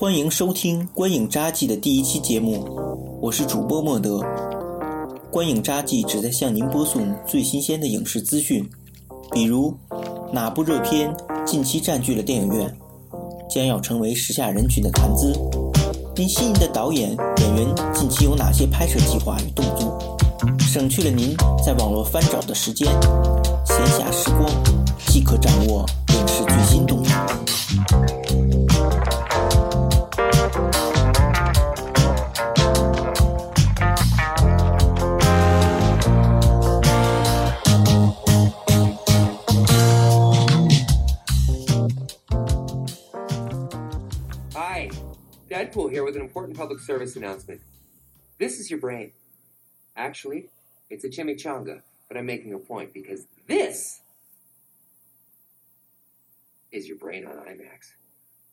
[0.00, 2.66] 欢迎收听《观影札记》的第一期节目，
[3.20, 4.16] 我是主播莫德。
[5.30, 8.66] 《观影札记》旨在向您播送最新鲜的影视资讯，
[9.30, 9.76] 比如
[10.32, 12.74] 哪部热片近期占据了电影院，
[13.50, 15.34] 将要成为时下人群的谈资；
[16.16, 20.16] 您心仪的导演、演员近期有哪些拍摄计划与动作，
[20.60, 22.88] 省去了您在网络翻找的时间，
[23.66, 24.50] 闲暇时光
[25.08, 27.29] 即可掌握影视最新动态。
[45.72, 47.60] Pool here with an important public service announcement.
[48.38, 49.12] This is your brain.
[49.96, 50.48] Actually,
[50.88, 54.00] it's a chimichanga, but I'm making a point because this
[56.72, 57.94] is your brain on IMAX.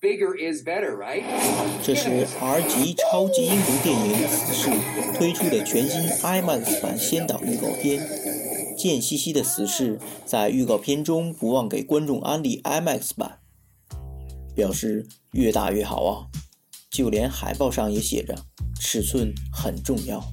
[0.00, 1.24] Bigger is better, right?
[1.82, 4.68] 这是 R 级超级英雄电影《死侍》
[5.16, 8.06] 推出的全新 IMAX 版先导预告片。
[8.76, 13.40] 贱兮兮的死侍在预告片中不忘给观众安利 IMAX 版，
[14.54, 16.28] 表示越大越好啊！
[16.96, 18.34] 就连海报上也写着
[18.80, 20.24] 尺寸很重要。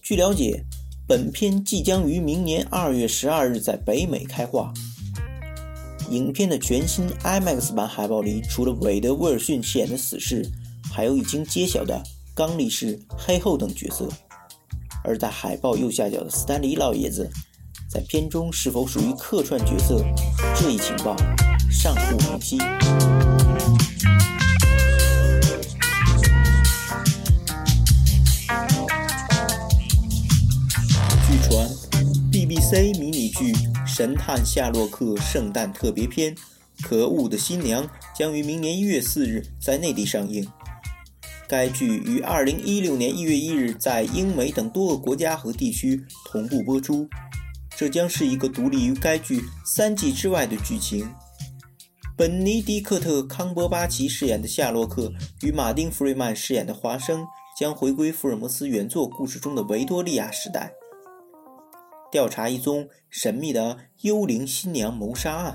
[0.00, 0.64] 据了解，
[1.04, 4.72] 本片即将于明年二月十二日在北美开画。
[6.10, 10.48] 影片的全新 IMAX 版海报里，除了韦德·威尔逊饰演的死侍，
[10.92, 12.00] 还有已经揭晓的
[12.32, 14.08] 刚力士、黑后等角色。
[15.02, 17.28] 而在海报右下角的斯坦利老爷子，
[17.90, 20.04] 在片中是否属于客串角色，
[20.54, 21.16] 这一情报
[21.68, 22.58] 尚不明晰。
[31.48, 31.68] 传
[32.32, 33.52] ，BBC 迷你剧
[33.86, 36.34] 《神探夏洛克》圣诞特别篇
[36.82, 37.84] 《可恶的新娘》
[38.16, 40.46] 将于明年一月四日在内地上映。
[41.48, 47.08] 该剧于二零一六年一月一日在英美等多个国家和地区同步播出。
[47.76, 51.08] 这将是一个独立于该剧三季之外的剧情。
[52.16, 57.24] 本尼迪克特·康伯巴奇饰演的夏洛克与马丁·弗瑞曼饰演的华生
[57.56, 60.72] 将回归福尔摩斯原作故事中的维多利亚时代，
[62.16, 65.54] 调查一宗神秘的幽灵新娘谋杀案。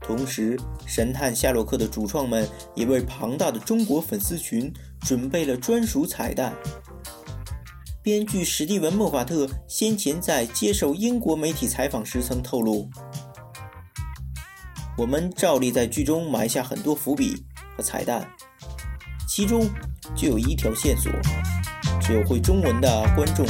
[0.00, 4.72] 同时，神探夏洛克的主创们也为庞大的中国粉丝群
[5.02, 6.54] 准备了专属彩蛋。
[8.02, 12.88] 编剧史蒂文·莫法特先前在接受英国媒体采访时曾透露
[14.96, 17.44] ：“我们照例在剧中埋下很多伏笔
[17.76, 18.26] 和彩蛋，
[19.28, 19.68] 其中
[20.16, 21.12] 就有一条线索，
[22.00, 23.46] 只有会中文的观众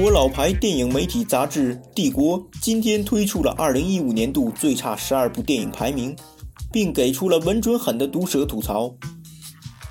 [0.00, 6.16] 国老牌电影媒体杂志《帝国》今天推出了2015年度最差十二部电影排名，
[6.72, 8.94] 并给出了稳准狠的毒舌吐槽。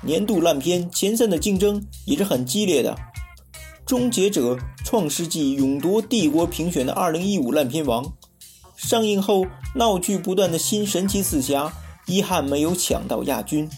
[0.02, 2.92] 年度烂片前三的竞争也是很激烈的，
[3.86, 4.54] 《终结者》
[4.84, 8.04] 《创世纪》勇夺帝国评选的2015烂片王。
[8.74, 9.46] 上映后
[9.76, 11.72] 闹剧不断的新神奇四侠，
[12.08, 13.70] 遗憾没有抢到亚军，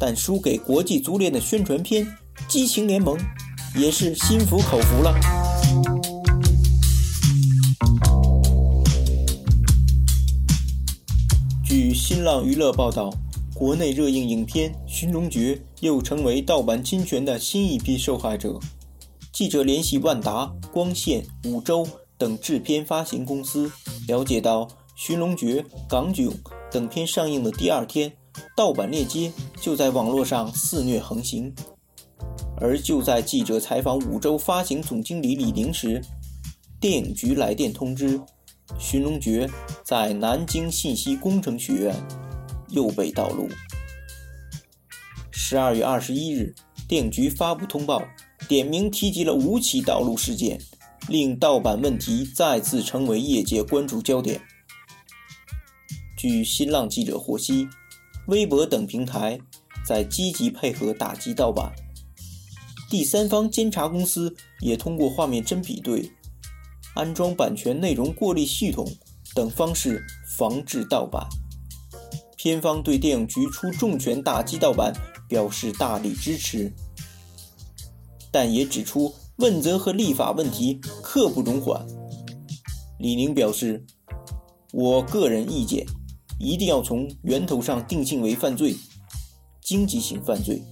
[0.00, 2.04] 但输给国际足联的宣传片
[2.48, 3.16] 《激情联盟》。
[3.76, 5.12] 也是心服口服了。
[11.76, 13.12] 据新浪娱乐报道，
[13.52, 18.60] 国内热映影片《寻龙诀》又成为盗版侵权的新一批受害者。
[19.32, 21.84] 记者联系万达、光线、五洲
[22.16, 23.72] 等制片发行公司，
[24.06, 26.28] 了解到《寻龙诀》《港囧》
[26.70, 28.12] 等片上映的第二天，
[28.56, 31.52] 盗版链接就在网络上肆虐横行。
[32.58, 36.00] 而就在记者采访五洲发行总经理李宁时，
[36.80, 38.16] 电影局来电通知，
[38.78, 39.46] 《寻龙诀》
[39.84, 41.94] 在南京信息工程学院
[42.70, 43.48] 又被盗录。
[45.30, 46.54] 十二月二十一日，
[46.88, 48.02] 电局发布通报，
[48.48, 50.58] 点名提及了五起盗录事件，
[51.08, 54.40] 令盗版问题再次成为业界关注焦点。
[56.16, 57.68] 据新浪记者获悉，
[58.28, 59.38] 微博等平台
[59.86, 61.70] 在积极配合打击盗版。
[62.88, 66.10] 第三方监察公司也通过画面真比对、
[66.94, 68.86] 安装版权内容过滤系统
[69.34, 70.04] 等方式
[70.36, 71.26] 防治盗版。
[72.36, 74.92] 片方对电影局出重拳打击盗版
[75.28, 76.72] 表示大力支持，
[78.30, 81.86] 但也指出问责和立法问题刻不容缓。
[82.98, 83.84] 李宁表示
[84.72, 85.86] ：“我个人意见，
[86.38, 88.76] 一定要从源头上定性为犯罪，
[89.62, 90.62] 经济性犯罪，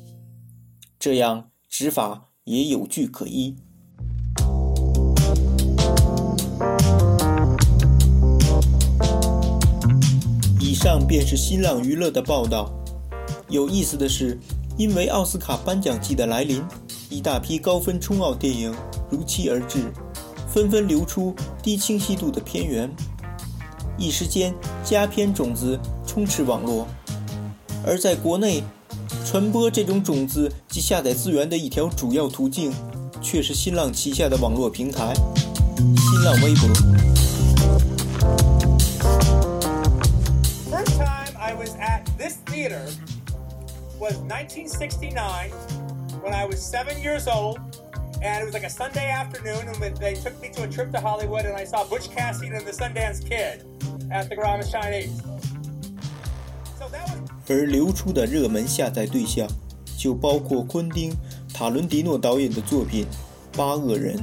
[0.98, 3.56] 这样。”执法也有据可依。
[10.82, 12.68] 上便是新浪娱乐的报道。
[13.48, 14.36] 有意思的是，
[14.76, 16.60] 因为奥斯卡颁奖季的来临，
[17.08, 18.74] 一大批高分冲奥电影
[19.08, 19.92] 如期而至，
[20.52, 22.92] 纷纷流出低清晰度的片源，
[23.96, 24.52] 一时间
[24.82, 26.88] 佳片种子充斥网络。
[27.86, 28.64] 而在国内，
[29.24, 32.72] 传播这种种子及下载资源的一条主要途径，
[33.20, 35.14] 却是新浪旗下的网络平台——
[35.78, 37.11] 新浪微博。
[42.22, 42.86] This theater
[43.98, 45.50] was 1969
[46.22, 47.58] when I was seven years old,
[48.22, 51.00] and it was like a Sunday afternoon, and they took me to a trip to
[51.00, 53.66] Hollywood, and I saw Butch Cassidy and the Sundance Kid
[54.12, 55.20] at the Grauman Chinese.
[56.78, 59.48] So that was 而流出的热门下载对象，
[59.98, 61.10] 就包括昆汀·
[61.52, 63.04] 塔伦蒂诺导演的作品
[63.56, 64.16] 《八恶人》。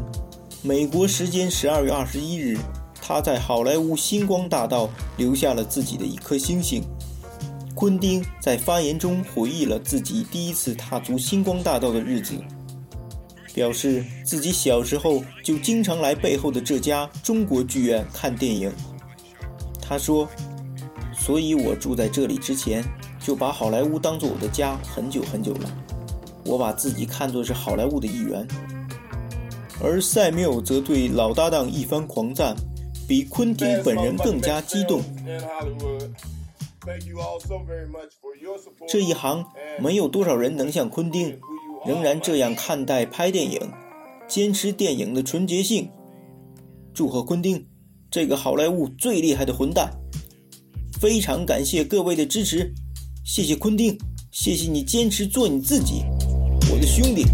[0.61, 2.57] 美国时间十二月二十一日，
[3.01, 6.81] 他在好莱坞星光大道留下了自己的一颗星星。
[7.79, 12.33] 昆汀在发言中回忆了自己第一次踏足星光大道的日子，
[13.53, 18.69] 表示自己小时候就经常来背后的这家中国剧院看电影。
[19.81, 20.27] 他说
[21.17, 22.83] ：“所以我住在这里之前。”
[23.17, 25.69] 就把好莱坞当做我的家很久很久了，
[26.45, 28.45] 我把自己看作是好莱坞的一员。
[29.81, 32.55] 而塞缪则对老搭档一番狂赞，
[33.07, 35.01] 比昆汀本人更加激动。
[38.87, 39.45] 这一行
[39.81, 41.37] 没有多少人能像昆汀，
[41.85, 43.59] 仍然这样看待拍电影，
[44.27, 45.91] 坚持电影的纯洁性。
[46.93, 47.67] 祝贺昆汀，
[48.09, 49.91] 这个好莱坞最厉害的混蛋！
[50.99, 52.73] 非常感谢各位的支持。
[53.23, 53.97] 谢谢昆汀，
[54.31, 56.03] 谢谢你坚持做你自己，
[56.71, 57.25] 我的兄弟。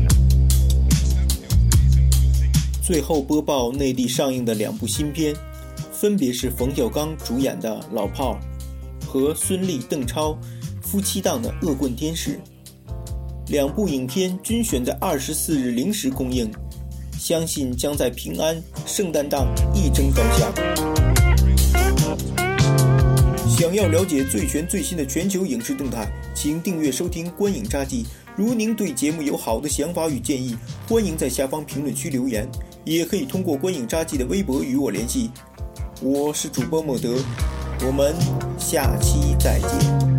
[2.83, 5.35] 最后播报内地上映的两部新片，
[5.91, 8.39] 分别是冯小刚主演的《老炮儿》
[9.15, 10.37] 和孙俪、邓超
[10.81, 12.31] 夫妻档的《恶棍天使》。
[13.47, 16.51] 两部影片均选在二十四日零时公映，
[17.17, 20.51] 相信将在平安、圣诞档一争高下。
[23.47, 28.03] 想要了解最全最新的全球影视动态，请订阅收听《观影札记》。
[28.35, 30.57] 如您对节目有好的想法与建议，
[30.89, 32.45] 欢迎在下方评论区留言，
[32.83, 35.29] 也可以通过《观影札记》的微博与我联系。
[36.01, 37.15] 我是主播莫德，
[37.81, 38.15] 我们
[38.57, 40.14] 下期再见。